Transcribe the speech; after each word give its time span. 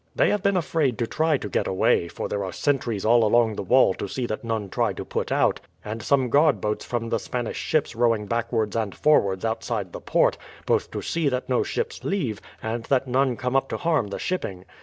They 0.15 0.31
have 0.31 0.41
been 0.41 0.57
afraid 0.57 0.97
to 0.97 1.05
try 1.05 1.37
to 1.37 1.47
get 1.47 1.67
away; 1.67 2.07
for 2.07 2.27
there 2.27 2.43
are 2.43 2.51
sentries 2.51 3.05
all 3.05 3.23
along 3.23 3.53
the 3.55 3.61
wall 3.61 3.93
to 3.93 4.07
see 4.07 4.25
that 4.25 4.43
none 4.43 4.67
try 4.67 4.93
to 4.93 5.05
put 5.05 5.31
out, 5.31 5.59
and 5.85 6.01
some 6.01 6.31
guard 6.31 6.59
boats 6.59 6.83
from 6.83 7.09
the 7.09 7.19
Spanish 7.19 7.57
ships 7.59 7.95
rowing 7.95 8.25
backwards 8.25 8.75
and 8.75 8.95
forwards 8.95 9.45
outside 9.45 9.93
the 9.93 10.01
port, 10.01 10.39
both 10.65 10.89
to 10.89 11.03
see 11.03 11.29
that 11.29 11.49
no 11.49 11.61
ships 11.61 12.03
leave, 12.03 12.41
and 12.63 12.85
that 12.85 13.07
none 13.07 13.37
come 13.37 13.55
up 13.55 13.69
to 13.69 13.77
harm 13.77 14.07
the 14.07 14.17
shipping. 14.17 14.65